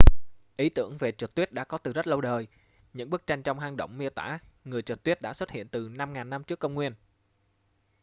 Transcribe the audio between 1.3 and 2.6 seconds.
tuyết đã có từ rất lâu đời